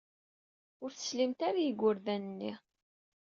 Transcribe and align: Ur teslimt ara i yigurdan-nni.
Ur 0.83 0.89
teslimt 0.91 1.39
ara 1.47 1.59
i 1.61 1.65
yigurdan-nni. 1.65 2.53